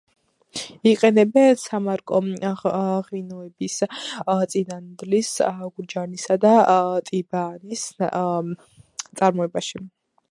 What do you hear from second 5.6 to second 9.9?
„გურჯაანისა“ და „ტიბაანის“ წარმოებაში.